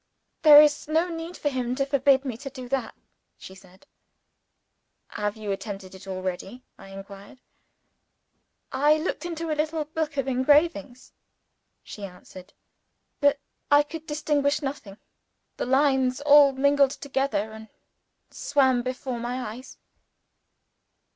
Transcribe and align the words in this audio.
"There 0.41 0.59
is 0.63 0.87
no 0.87 1.09
need 1.09 1.37
for 1.37 1.49
him 1.49 1.75
to 1.75 1.85
forbid 1.85 2.25
me 2.25 2.35
to 2.37 2.49
do 2.49 2.67
that," 2.69 2.95
she 3.37 3.53
said. 3.53 3.85
"Have 5.09 5.37
you 5.37 5.51
attempted 5.51 5.93
it 5.93 6.07
already?" 6.07 6.63
I 6.75 6.87
inquired. 6.89 7.37
"I 8.71 8.97
looked 8.97 9.25
into 9.27 9.51
a 9.51 9.53
little 9.53 9.85
book 9.85 10.17
of 10.17 10.27
engravings," 10.27 11.13
she 11.83 12.03
answered. 12.03 12.51
"But 13.19 13.37
I 13.69 13.83
could 13.83 14.07
distinguish 14.07 14.63
nothing. 14.63 14.97
The 15.57 15.67
lines 15.67 16.19
all 16.21 16.51
mingled 16.53 16.89
together 16.89 17.51
and 17.51 17.67
swam 18.31 18.81
before 18.81 19.19
my 19.19 19.53
eyes." 19.53 19.77